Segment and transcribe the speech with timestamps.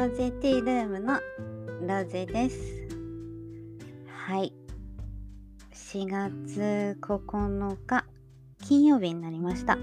[0.00, 1.20] ロゼティールームの
[1.82, 2.88] ロゼです。
[4.06, 4.50] はい。
[5.74, 8.06] 4月9日
[8.66, 9.74] 金曜日になりました。
[9.74, 9.78] 1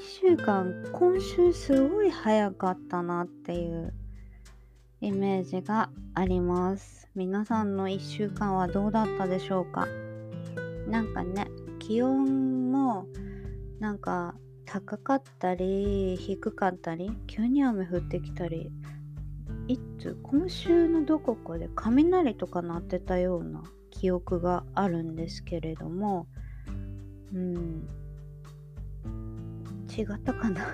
[0.00, 3.92] 週間今週すごい早かったなっていう
[5.00, 7.08] イメージがあります。
[7.16, 9.88] 皆さんの1週間はどうだったでしょうか？
[10.86, 11.48] なんかね
[11.80, 13.08] 気温も
[13.80, 18.70] なんか高かったり低かったり急に雨降ってきたり
[19.68, 26.26] いつ今週のどこかで雷とか鳴ってたような記憶があるんですけれども
[27.32, 27.88] うん
[29.88, 30.66] 違ったかな？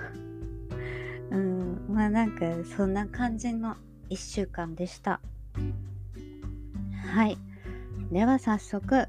[1.31, 3.75] うんまあなんかそんな感じの
[4.09, 5.21] 1週間でした。
[7.13, 7.37] はい。
[8.11, 9.07] では早速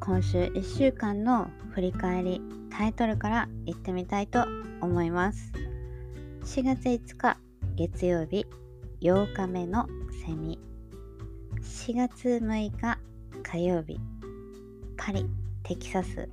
[0.00, 4.44] 今週1週間の振り返りタイトルからいってみたいと
[4.80, 5.52] 思います。
[6.44, 7.38] 4月5日
[7.76, 8.46] 月曜日。
[9.02, 9.88] 8日目の
[10.24, 10.60] セミ。
[11.60, 12.98] 4月6日
[13.42, 13.98] 火曜日。
[14.96, 15.26] パリ
[15.64, 16.28] テキサス。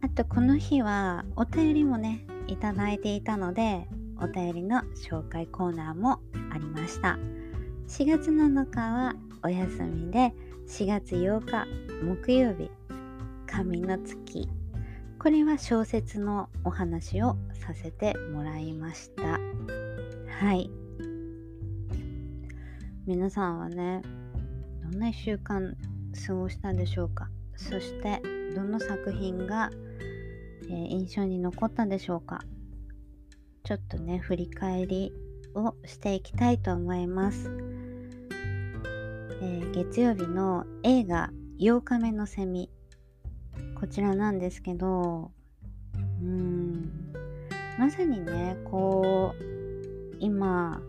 [0.00, 3.88] あとこの日はお便りもねいただいていたので
[4.20, 6.20] お便りの紹介コーナーも
[6.52, 7.18] ありました。
[7.88, 10.32] 4月7日はお休みで
[10.68, 11.66] 4月8日
[12.04, 12.70] 木曜日。
[13.48, 14.48] 神の月。
[15.18, 19.40] これは小説のお話をさせてもらいました。
[20.46, 20.70] はい。
[23.04, 24.02] 皆さんはね
[24.82, 25.76] どんな1週間
[26.26, 27.28] 過ごしたでしょうか？
[27.56, 28.22] そして
[28.54, 29.70] どの作品が、
[30.68, 32.40] えー、印象に残ったでしょうか？
[33.64, 35.12] ちょっとね振り返り
[35.54, 37.50] をしていきたいと思います、
[39.40, 42.70] えー、月曜日の映画8日目のセミ
[43.78, 45.32] こちらなんですけど
[46.22, 46.90] うん。
[47.78, 49.42] まさにねこう
[50.20, 50.80] 今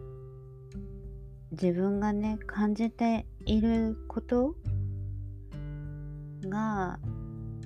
[1.54, 4.56] 自分がね感じていること
[6.48, 7.00] が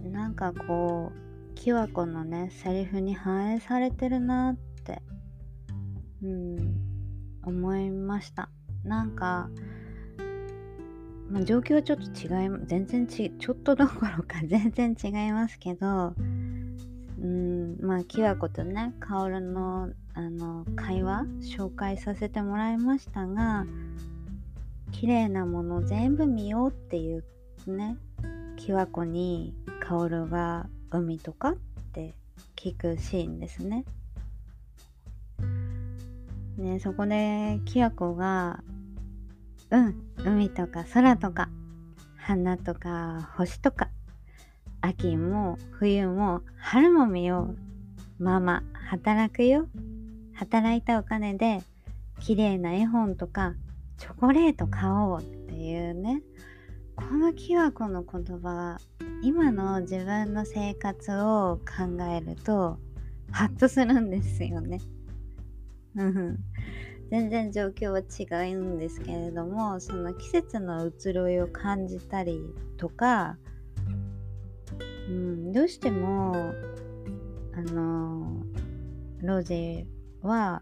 [0.03, 5.01] なんかこうキワコのねセリフに反映されてるなって
[6.21, 6.75] うん
[7.45, 8.49] 思いました。
[8.83, 9.49] なんか
[11.29, 16.13] まあ、状況はちょっと違い全然ちちょっとどころか 全然違いますけど
[17.19, 23.67] うんまあキワコとねカオルのあの会話紹介させてもらいましたが
[24.91, 27.23] 綺麗なもの全部見ようっていう
[27.67, 27.97] ね
[28.55, 31.55] キワコにカオルが海とかっ
[31.93, 32.15] て
[32.55, 33.85] 聞くシーンですね。
[36.57, 38.63] ねそこでキワコが
[39.69, 41.47] うん海とか空とか
[42.15, 43.89] 花とか星とか
[44.81, 47.53] 秋も冬も春も見よ
[48.19, 49.67] うママ働くよ
[50.37, 51.63] 働いたお金で
[52.19, 53.55] 綺麗な絵本とか
[53.97, 56.21] チョコレート買おうっていうね
[56.95, 58.77] このキワコの言葉
[59.23, 62.77] 今の自分の生活を考えると
[63.31, 64.79] ハッとするんですよね。
[67.09, 72.39] 全然状況は違うんですけれどもその季節の移ろいを感じたり
[72.77, 73.37] とか、
[75.09, 76.53] うん、どうしても
[77.55, 78.43] あの
[79.23, 79.87] ロジ
[80.21, 80.61] は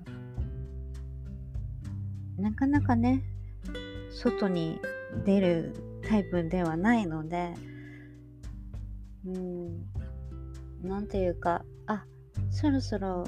[2.38, 3.23] なかなかね
[4.11, 4.79] 外に
[5.25, 7.53] 出るタイプではないので
[9.25, 9.85] うん
[10.83, 12.05] なんていうかあ
[12.51, 13.23] そろそろ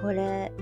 [0.00, 0.52] これ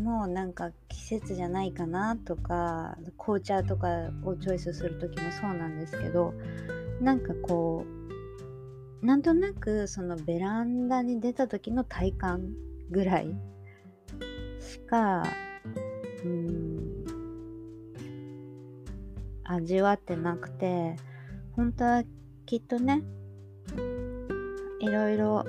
[0.00, 3.88] もうなんか季節じゃないかなとか紅茶とか
[4.24, 6.32] をチョイスする時もそうなんですけど
[7.00, 8.17] なんかこう
[9.02, 12.48] なんとなくそのベランダに出た時の体感
[12.90, 13.36] ぐらい
[14.60, 15.22] しか
[16.24, 17.04] うん
[19.44, 20.96] 味わってなくて
[21.52, 22.04] 本当は
[22.44, 23.02] きっとね
[24.80, 25.44] いろいろ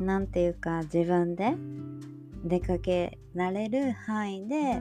[0.00, 1.54] なんていうか自分で
[2.44, 4.80] 出かけられる範囲で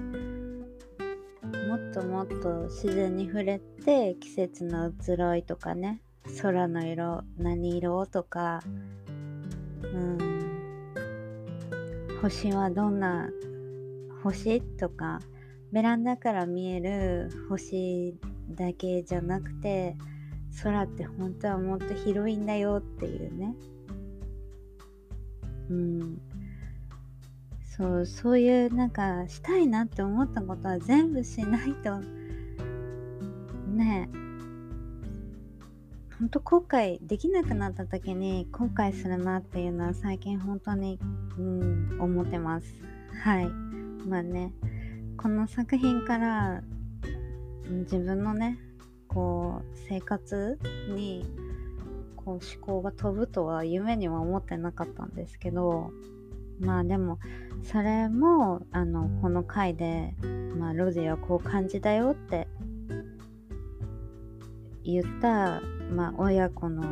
[1.91, 6.01] っともっと自然に触れて季節の移ろいとかね
[6.41, 8.61] 空の色何色とか
[9.83, 10.17] うん
[12.21, 13.29] 星はどんな
[14.23, 15.19] 星とか
[15.73, 18.15] ベランダから見える星
[18.51, 19.97] だけじゃなくて
[20.63, 23.55] 空って本当はもっと広いんだよっていうね。
[25.69, 26.21] うん。
[27.77, 31.99] そうそういうなんかしたいなって思ったことは全部しないと。
[33.73, 34.09] ね
[36.19, 40.99] 本当後悔できなくなった時に後悔するなっていうのは最近本当に、
[41.37, 42.75] うん、思ってます。
[43.23, 43.47] はい。
[44.07, 44.53] まあね。
[45.17, 46.61] この作品から
[47.69, 48.59] 自分のね
[49.07, 50.59] こう生活
[50.89, 51.25] に
[52.15, 55.91] こう思考が飛ぶとは夢には思ってなかったんですけど
[56.61, 57.19] まあでも
[57.63, 60.15] それもあのこの回で、
[60.57, 62.47] まあ、ロジはこう感じたよって
[64.83, 65.61] 言った、
[65.91, 66.83] まあ、親子の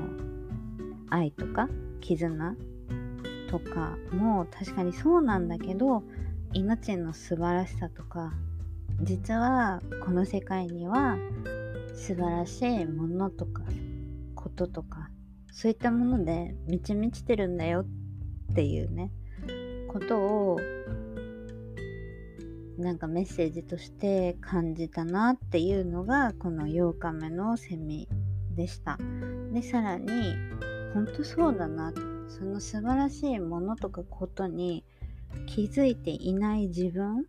[1.10, 1.69] 愛とか
[2.01, 2.56] 絆
[3.50, 6.04] とかも確かにそうなんだけど
[6.54, 8.33] 命の素晴らしさとか
[9.01, 11.18] 実はこの世界には
[11.95, 13.63] 素晴らしいものとか
[14.36, 15.10] こととか
[15.51, 17.81] そういったもので満ち満ちてるんだよ
[18.51, 19.12] っていうね
[19.90, 20.60] ことを
[22.78, 28.08] なんかメッセージとして感じたなっていうのがこの8日目のセミ
[28.56, 28.98] でした。
[29.52, 30.08] でさらに
[30.94, 31.92] 本当そうだな
[32.28, 34.86] その素晴らしいものとかことに
[35.48, 37.26] 気づいていない自分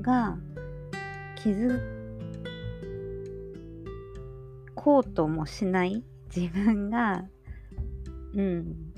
[0.00, 0.36] が
[1.36, 1.80] 気づ
[4.74, 6.04] こうともしない
[6.34, 7.24] 自分が
[8.34, 8.93] うん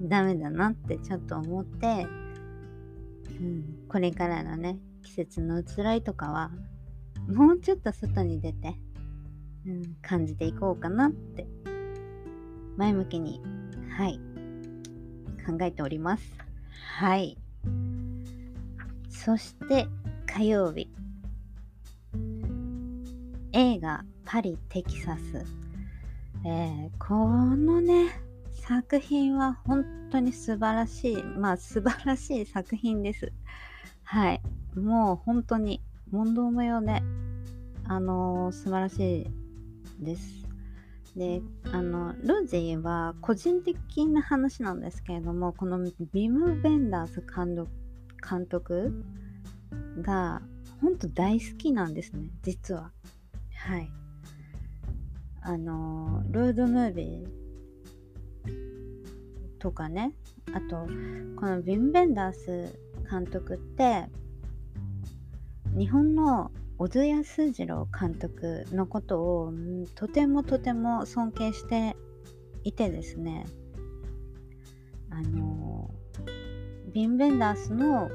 [0.00, 2.06] ダメだなってちょっと思って
[3.40, 6.50] うん、これからのね季節の移ろいとかは
[7.28, 8.74] もうちょっと外に出て、
[9.66, 11.46] うん、感じていこうかなって
[12.76, 13.40] 前向きに
[13.96, 14.20] はい
[15.46, 16.24] 考えております。
[16.96, 17.36] はい。
[19.10, 19.86] そして
[20.26, 20.90] 火曜日。
[23.52, 25.44] 映画パリ・テキサス、
[26.46, 28.08] えー、このね
[28.66, 33.30] 作品は本当に素晴らしい、まあ素晴らしい作品です。
[34.04, 34.40] はい。
[34.74, 37.02] もう本当に問答無用で、
[37.86, 39.28] あのー、素晴らし
[40.00, 40.46] いです。
[41.14, 45.78] で、あの、ロジーは個人的な話なんですけれども、この
[46.14, 49.04] ビム・ベンダース監督
[50.00, 50.40] が
[50.80, 52.92] 本当大好きなんですね、実は。
[53.56, 53.90] はい。
[55.42, 57.43] あの、ロードムービー
[59.64, 60.12] とかね。
[60.52, 62.78] あとこのヴィン・ベンダース
[63.10, 64.04] 監督って
[65.74, 69.54] 日本の小津安二郎監督のことを、
[69.94, 71.96] とてもとても尊敬して
[72.62, 73.46] いてですね。
[75.08, 75.90] あの
[76.92, 78.10] ヴィン・ベンダースの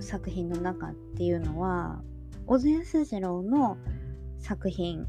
[0.00, 2.00] 作品の中っていうのは
[2.46, 3.76] 小津安二郎の
[4.38, 5.06] 作品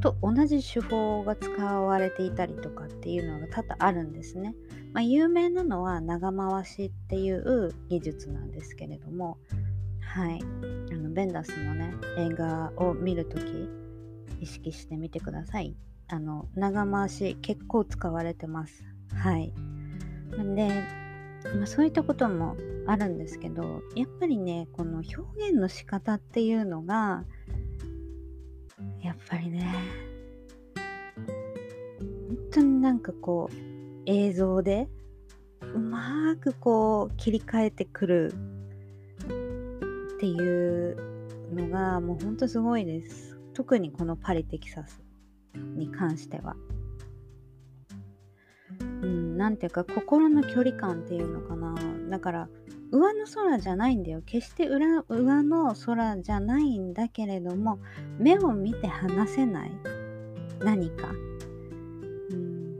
[0.00, 4.54] と同じ手法が使われていたりとかっていうのが多々あるんですね。
[4.92, 9.38] まあ、有名なのは長回しっていう技術なんですけれども、
[10.00, 10.40] はい、
[10.92, 13.68] あのベンダスのね映画を見るとき
[14.40, 15.76] 意識してみてください。
[16.08, 18.84] あの長回し結構使われてます。
[19.14, 19.52] はい。
[20.56, 20.68] で、
[21.56, 22.56] まあ、そういったことも
[22.86, 27.24] あるんですけどやっぱりねこの表現の仕方っていうのが
[29.02, 29.72] やっぱりね。
[32.28, 33.56] 本当になんかこう
[34.06, 34.88] 映像で
[35.74, 38.32] うまくこう切り替えてくる
[40.16, 40.96] っていう
[41.54, 43.38] のがもうほんとすごいです。
[43.54, 45.02] 特にこのパリテキサス
[45.54, 46.56] に関しては。
[48.80, 51.74] うんなんていうか心の距離感っていうのかな。
[52.10, 52.48] だから
[52.90, 54.22] 上の空じゃないんだよ。
[54.24, 57.78] 決して裏上の空じゃないんだけれども
[58.18, 59.72] 目を見て離せない。
[60.60, 61.08] 何か、
[62.30, 62.76] うん、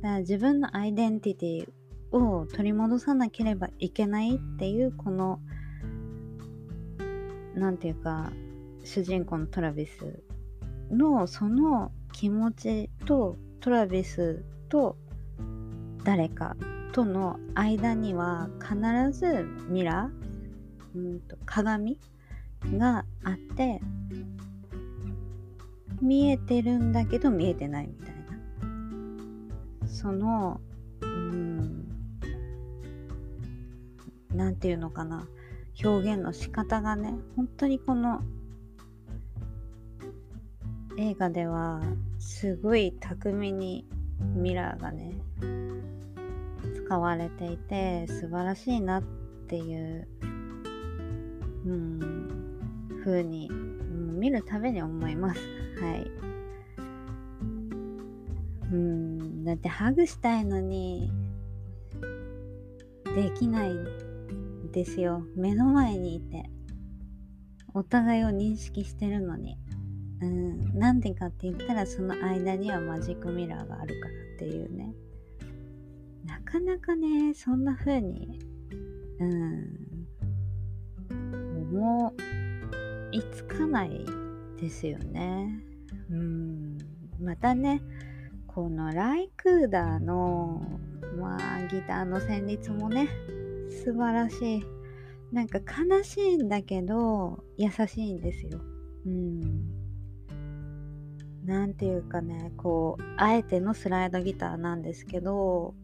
[0.00, 1.68] だから自分のアイデンティティ
[2.16, 5.40] を取り戻さなければいけないっていうこの
[7.54, 8.32] 何て言うか
[8.82, 10.22] 主人公のトラビス
[10.90, 14.96] のその気持ちとトラビスと
[16.02, 16.56] 誰か
[16.92, 21.98] との間には必ずミラー、うんと鏡
[22.64, 23.80] があって
[26.00, 29.88] 見えてるんだけど見えてないみたいな。
[29.88, 30.60] その
[31.00, 31.88] うん
[34.34, 35.26] なんていうのかな。
[35.82, 38.20] 表現の仕方がね本当にこの
[40.98, 41.80] 映画では
[42.18, 43.86] すごい巧みに
[44.34, 45.14] ミラーがね
[46.90, 49.02] 使われていて素晴らしいなっ
[49.46, 50.08] ていう
[51.64, 55.40] うん風に、うん、見るたびに思います。
[55.80, 56.10] はい。
[58.72, 61.12] うんだってハグしたいのに
[63.14, 65.22] できないんですよ。
[65.36, 66.50] 目の前にいて。
[67.72, 69.56] お互いを認識してるのに。
[70.22, 74.92] うん、なんでかって言ったらその間にはマジックミラーがあるからっていうね。
[76.26, 78.38] なかなかねそんな風に
[79.20, 79.90] うん
[81.72, 82.12] 思
[83.12, 84.04] いつかない
[84.60, 85.60] ですよね。
[86.10, 86.78] うん
[87.20, 87.80] またね
[88.46, 90.62] このライクーダーの
[91.18, 93.08] まあギターの旋律もね
[93.68, 94.64] 素晴らしい。
[95.32, 98.60] なんか悲しいんだけど優しいんですよ。
[99.06, 99.40] うん。
[101.44, 105.74] なんていうかねこうあえてのスライドギターなんですけど、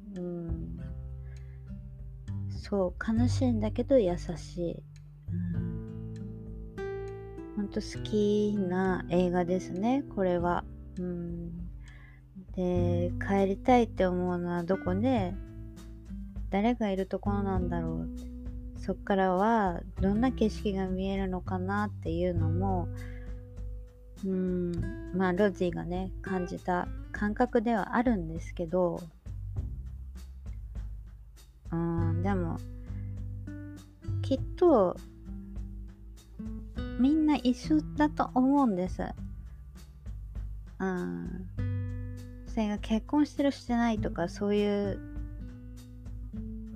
[2.69, 4.77] そう悲しいんだけど優しい、
[5.33, 6.15] うん、
[7.55, 10.65] ほんと好きな映画ですねこれは、
[10.99, 11.53] うん、
[12.57, 15.33] で帰りたいって思うのはどこで
[16.51, 18.09] 誰がいるところなんだろう
[18.81, 22.89] そっからはどんな景色が見えるのかなっていうのも
[24.25, 24.73] うん。
[25.15, 29.01] まあロジーがね感じた感覚ではあるんですけど
[31.71, 32.06] うん。
[32.26, 32.59] でも
[34.21, 34.97] きっと
[36.99, 39.04] みんな一緒だと思うんです。
[40.80, 41.47] うん。
[42.49, 44.99] それが結婚してるしてないとかそういう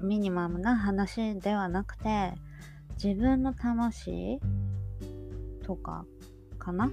[0.01, 2.33] ミニマムな話ではなくて
[3.03, 4.39] 自分の魂
[5.65, 6.05] とか
[6.61, 6.93] かな？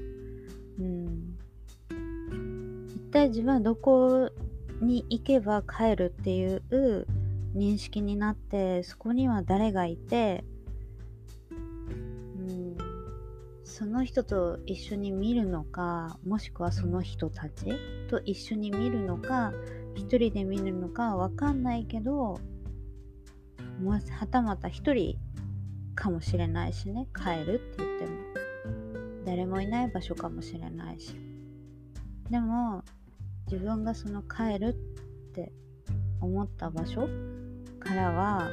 [0.80, 1.38] うん。
[2.88, 4.32] 一体自分はどこ
[4.82, 7.06] に行けば帰るっていう
[7.56, 10.44] 認識になってそこには誰がいて、
[11.52, 12.78] うん、
[13.64, 17.66] その人と一緒に見るのかもしくはその人たち
[18.10, 19.54] と一緒に見るのか
[19.96, 22.40] 一人で見るのかわかんないけど
[23.82, 25.18] もはたまた一人
[25.96, 28.28] かもしれないしね帰るって言っても。
[29.28, 31.14] 誰もいない場所かもしれないし。
[32.30, 32.84] でも
[33.52, 35.52] 自分がその帰るって
[36.22, 37.08] 思った場所
[37.80, 38.50] からは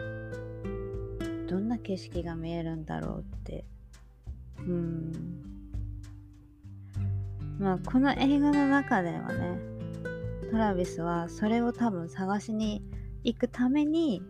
[1.49, 3.65] どんな景色が見えるんだろうって。
[4.59, 5.13] うん。
[7.59, 9.59] まあこの映画の中ではね
[10.51, 12.83] トラビスはそれを多分探しに
[13.23, 14.23] 行くために、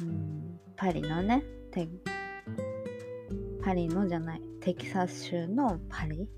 [0.00, 1.88] うん、パリのねて
[3.62, 6.28] パリのじゃないテキサス州のパリ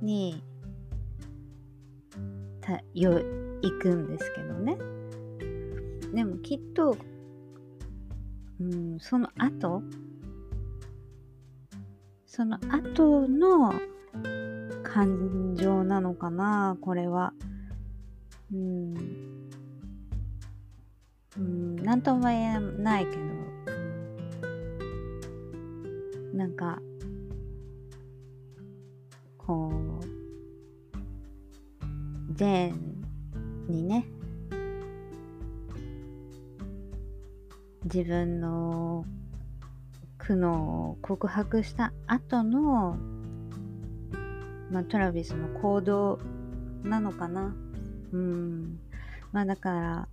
[0.00, 0.42] に
[2.60, 3.20] たよ
[3.62, 4.76] 行くんですけどね。
[6.12, 6.96] でもきっと、
[8.60, 9.82] うん、その後
[12.26, 13.74] その後の
[14.82, 17.32] 感情なのかなこれは。
[18.52, 18.94] うん。
[21.38, 23.22] うん何とも言えないけど。
[26.34, 26.80] なんか
[29.36, 30.04] こう
[32.34, 33.01] ジェーン
[33.72, 34.06] にね
[37.84, 39.04] 自分の
[40.18, 42.96] 苦悩を告白した後の、
[44.70, 46.20] まあ、トラビスの行動
[46.84, 47.54] なのかな
[48.12, 48.78] うん
[49.32, 50.08] まあだから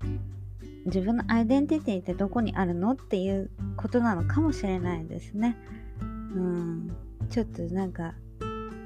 [0.85, 5.57] 自分のアイデンティティってどこにあるのっていうことなのかもしれないですね。
[6.01, 6.95] うん、
[7.29, 8.13] ちょっとなんか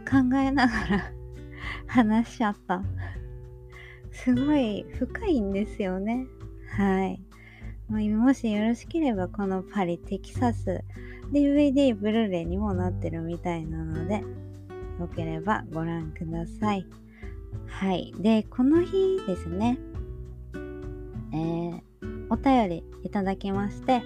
[0.10, 1.12] 考えながら
[1.88, 2.82] 話しちゃった。
[4.14, 6.28] すごい深いんですよね。
[6.78, 7.20] はい。
[7.90, 10.84] もしよろしければこのパリ、テキサス、
[11.32, 14.24] DVD、ブルーレイにもなってるみたいなので、
[15.00, 16.88] よければご覧ください。
[17.68, 18.14] はい。
[18.20, 19.78] で、この日ですね、
[21.34, 21.82] えー、
[22.30, 24.02] お便りいただきまして、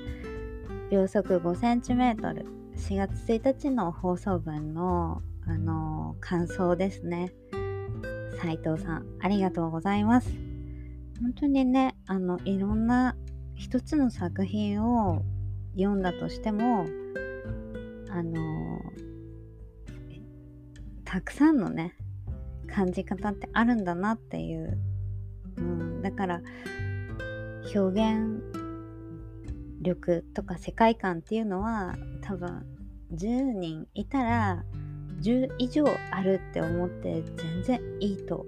[0.89, 2.45] 秒速 5cm
[2.75, 7.33] 4月1日の放送分の、あのー、感想ですね。
[8.41, 10.29] 斉藤さん、ありがとうございます。
[11.21, 13.15] 本当にね、あの、いろんな
[13.55, 15.23] 一つの作品を
[15.75, 16.85] 読んだとしても、
[18.09, 18.79] あの、
[21.03, 21.95] たくさんのね、
[22.67, 24.77] 感じ方ってあるんだなっていう。
[25.57, 26.41] うん、だから、
[27.75, 28.41] 表現
[29.81, 32.65] 力とか世界観っていうのは多分
[33.13, 34.63] 10人いたら
[35.21, 38.45] 10以上あるって思って全然いいと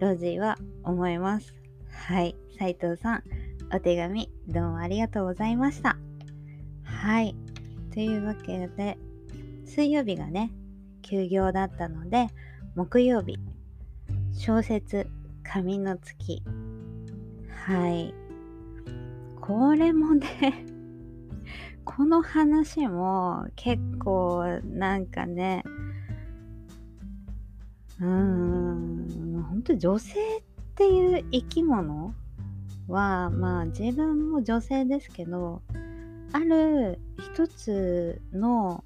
[0.00, 1.54] ロジーは思います。
[1.90, 3.22] はい、斉藤さん、
[3.74, 5.96] お手紙どうもありがとうございました。
[6.84, 7.34] はい、
[7.92, 8.98] というわけで、
[9.64, 10.52] 水曜日がね、
[11.02, 12.28] 休業だったので、
[12.74, 13.38] 木曜日、
[14.32, 15.08] 小説、
[15.42, 16.42] 紙の月。
[17.66, 18.14] はい。
[19.40, 20.64] これもね
[21.90, 25.64] この話も結構なんかね
[27.98, 30.42] うーん本当女性っ
[30.74, 32.14] ていう生き物
[32.88, 35.62] はまあ自分も女性ですけど
[36.32, 38.84] ある一つの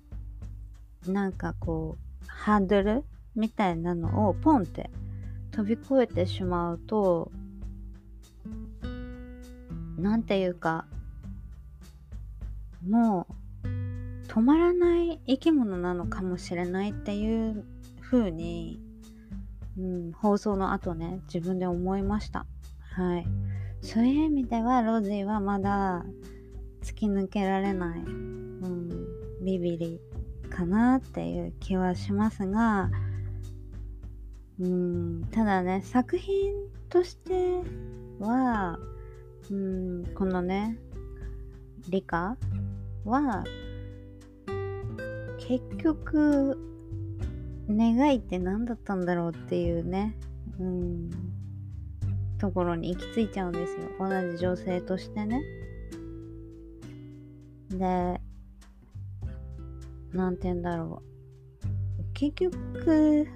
[1.05, 3.05] なんかこうハードル
[3.35, 4.91] みたいなのをポンって
[5.51, 7.33] 飛び越えてしまうと
[9.99, 10.87] なんていうか
[12.89, 13.27] も
[13.65, 13.67] う
[14.29, 17.65] 止まらない生き物なのかもしれないっていう
[18.01, 18.81] 風に、
[19.79, 22.47] うん、放送の後ね自分で思いました。
[22.95, 23.27] はい。
[23.83, 26.05] そういう意味ではロジーはまだ
[26.83, 28.89] 突き抜けられない、うん、
[29.45, 30.01] ビビリ
[30.49, 32.91] かなっていう気はしますが
[34.61, 36.55] うんただね作品
[36.89, 37.63] として
[38.21, 38.79] は
[39.51, 40.79] うんこのね
[41.89, 42.37] 理科
[43.05, 43.45] は
[45.39, 46.59] 結局
[47.69, 50.17] 願いって何だったんだろうっていうね
[50.59, 51.11] うん
[52.39, 53.83] ところに行き着いちゃうんですよ。
[54.01, 55.43] 同じ女性としてね。
[57.71, 58.21] で
[60.13, 62.05] 何て言うんだろう。
[62.15, 63.29] 結局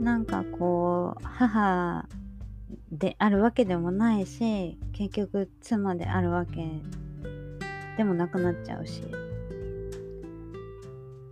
[0.00, 2.08] なんかこう母
[2.90, 6.68] であるわけでもないし結局妻であるわけ
[7.96, 9.02] でもなくなっちゃうし。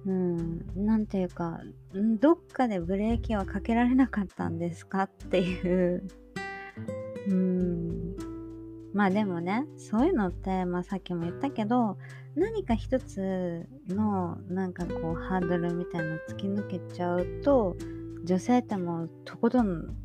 [0.06, 1.60] うんなんていうか
[1.92, 6.02] どっかでブレーキはかけられなかったんですかっていう。
[7.28, 8.16] うん。
[8.94, 11.96] まあでもねそういうのって、まあ、さっきも言ったけど
[12.34, 17.76] 何か一つのなんかこうハードルみたいなの突き抜けちゃうと
[18.24, 19.96] 女性ってもうとことん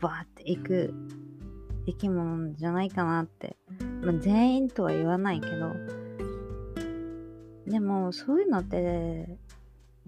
[0.00, 0.94] バーっていく
[1.86, 3.56] 生き物じゃないかなって、
[4.02, 5.74] まあ、全員とは言わないけど
[7.66, 9.38] でもそういうのって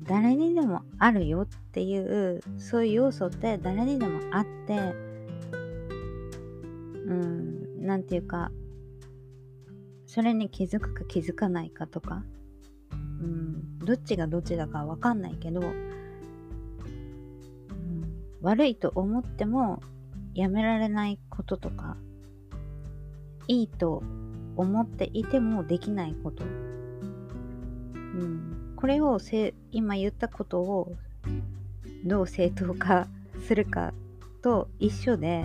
[0.01, 4.79] 誰にでもあるよっていうそういう要素って誰にでもあって
[7.07, 8.51] うんなんていうか
[10.07, 12.25] それに気づくか気づかないかとか
[12.91, 15.73] うんどっちがどっちだかわかんないけどうん
[18.41, 19.81] 悪いと思っても
[20.35, 21.97] やめられないこととか
[23.49, 24.03] いいと
[24.57, 30.97] 思っていてもできないこと、うん、これをせ今言ったことを
[32.05, 33.09] どう正当化
[33.47, 33.93] するか
[34.43, 35.45] と一緒で、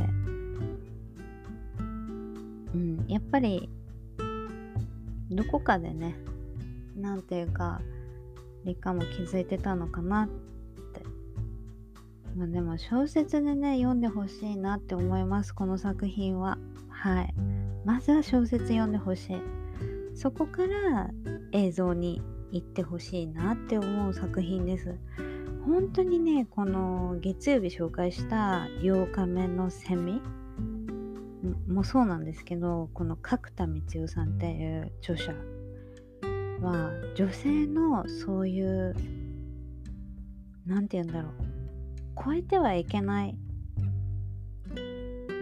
[2.73, 3.69] うん、やっぱり
[5.30, 6.15] どこかでね
[6.95, 7.82] なんていうか
[8.65, 10.28] 理科も気づいてたのかな
[12.38, 16.60] まあでも小説でね読んでほしいなって思いますこの作品は。
[16.89, 17.34] はい。
[17.84, 19.38] まずは小説読んでほしい。
[20.13, 21.10] そこから
[21.52, 22.21] 映像に
[22.52, 24.95] 行ってほしいなって思う作品です。
[25.65, 30.21] 本当にねこの月曜日紹介した8日目のセミ
[31.67, 35.34] もそうなんですけどこの角田光代さんっていう著者
[36.62, 38.95] は女性のそういう
[40.65, 41.47] 何て言うんだろう。
[42.24, 43.36] 超えてはいけない。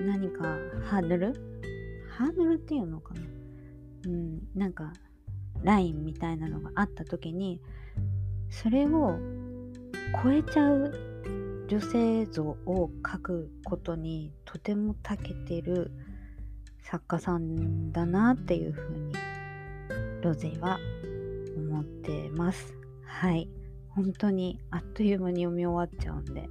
[0.06, 0.44] 何か
[0.84, 1.34] ハードル？
[2.10, 3.22] ハードルっていうのかな？
[4.08, 4.94] うんなんか
[5.64, 7.60] ラインみたいなのがあった時に
[8.50, 9.18] それを
[10.24, 10.94] 超えちゃう
[11.68, 15.92] 女性像を描くことにとても長けてる
[16.84, 19.14] 作家さんだなっていうふうに
[20.22, 20.78] ロゼは
[21.58, 22.76] 思ってます。
[23.06, 23.50] はい。
[23.90, 26.48] 本当にあっという間に読み終わっちゃうんで。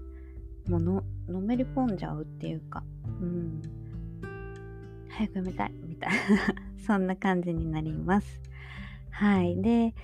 [0.68, 2.82] もうののめり込んじゃうっていうか、
[3.20, 3.62] うん、
[5.08, 6.16] 早く読みたいみたいな
[6.84, 8.40] そんな感じになります。
[9.10, 9.60] はい。
[9.62, 9.94] で、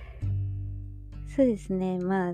[1.27, 2.33] そうですね、まあ、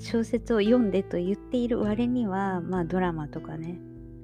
[0.00, 3.78] 小説を読んでと言っている割には、まあ、ドラマとかね、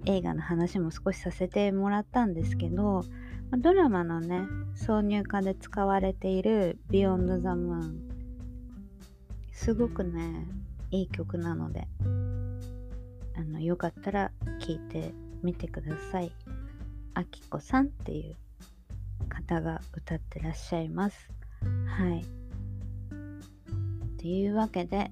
[0.06, 3.02] 映画の話も少しさせてもらったんですけど、
[3.50, 4.42] ま、ドラマのね、
[4.74, 7.94] 挿入歌で使われている Beyond the Moon、
[9.52, 10.46] すごくね、
[10.90, 11.86] いい曲なので、
[13.40, 16.30] あのよかったら聞いてみてください。
[17.14, 18.36] あきこさんっていう
[19.30, 21.30] 方が歌ってらっしゃいます。
[21.62, 22.22] はい。
[24.18, 25.10] というわけで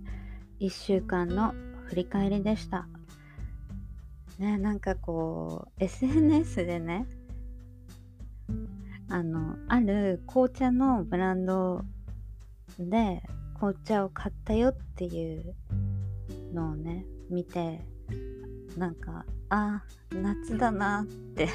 [0.61, 1.55] 1週間の
[1.87, 2.87] 振り返りでした。
[4.39, 7.07] ね、なんかこう SNS でね
[9.09, 11.83] あのある紅茶のブランド
[12.79, 13.23] で
[13.55, 15.55] 紅茶を買ったよっていう
[16.53, 17.98] のをね見て
[18.79, 21.49] なんかあ夏だなって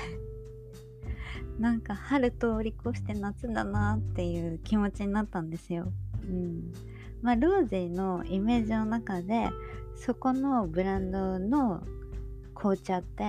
[1.59, 5.91] なんか春通り越して夏だなっていう気持ちになったんですよ。
[6.23, 6.71] うん
[7.21, 9.49] まあ、ローゼのイメージの中で
[9.95, 11.81] そこのブランドの
[12.53, 13.23] 紅茶って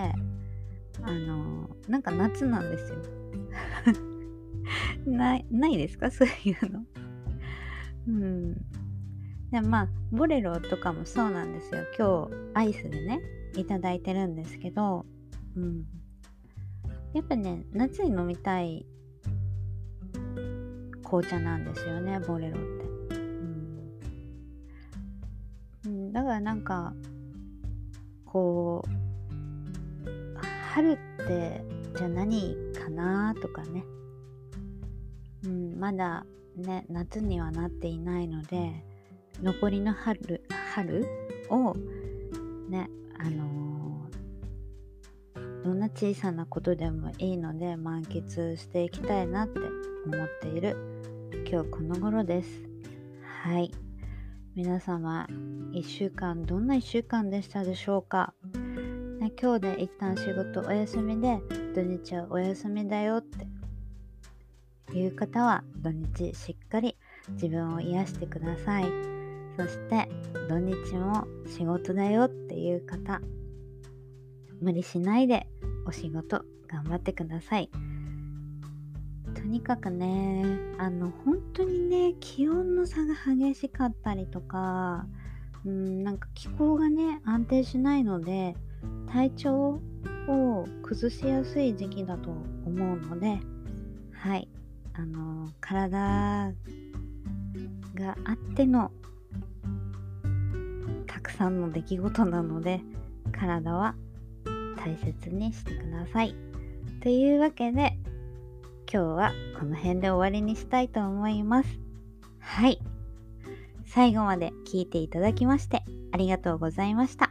[1.03, 2.99] あのなんか夏なんですよ。
[5.07, 6.11] ないないですか？
[6.13, 6.85] そういうの。
[8.09, 8.55] うん。
[9.51, 11.83] でまあボレロとかもそうなんですよ。
[11.97, 13.21] 今日アイスでね
[13.57, 15.05] いただいてるんですけど、
[15.57, 15.85] うん。
[17.13, 18.85] やっぱね夏に飲みたい
[21.05, 22.85] 紅茶なんですよねボレロって。
[25.87, 26.93] うん、だからなんか
[28.25, 28.91] こう
[30.73, 31.63] 春って
[31.97, 33.85] じゃあ何かなとかね
[35.45, 36.25] うん、まだ
[36.57, 38.85] ね夏にはなっていないので
[39.43, 40.43] 残りの春
[40.75, 41.05] 春
[41.51, 41.75] を
[42.69, 42.89] ね
[43.19, 44.11] あの、
[45.65, 49.61] どんな小さなことでもいいので満喫していきたいなって
[50.07, 50.77] 思っている
[51.51, 52.49] 今日この頃です。
[53.43, 53.71] はい。
[54.55, 55.27] 皆様
[55.73, 58.35] 1週間どんな1週間でしたでしょうか、
[59.19, 61.41] ね、今日で一旦仕事お休みで
[61.75, 63.47] 土日はお休みだよって。
[64.93, 66.97] いう方は土日しっかり
[67.31, 69.24] 自分を癒してください。
[69.57, 70.09] そして
[70.49, 73.21] 土日も仕事だよっていう方
[74.61, 75.47] 無理しないで
[75.87, 77.71] お仕事頑張ってください。
[79.35, 80.45] とにかくね
[80.79, 85.07] あの本当にね気温の差が激しかったりとか
[85.65, 88.57] うんなんか気候がね安定しないので
[89.11, 89.81] 体調
[90.29, 93.41] を崩しやすい時期だと思うので
[94.13, 94.49] はい。
[94.97, 96.53] あの体
[97.95, 98.93] があっての
[101.25, 102.81] くさんの出来事なので
[103.33, 103.97] 体は
[104.77, 106.37] 大切にしてください。
[107.03, 107.99] というわけで
[108.93, 111.69] 今日はこの辺で終わりにしたいと思います。
[112.39, 112.79] はい。
[113.87, 115.83] 最後まで聞いていただきまして
[116.13, 117.31] ありがとうございました。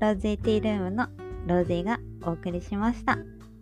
[0.00, 1.08] ローゼーティールームの
[1.46, 3.18] ローゼーがお送りしました。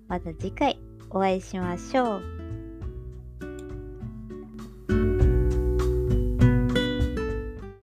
[0.08, 0.80] また次回
[1.10, 2.39] お会いしましょう。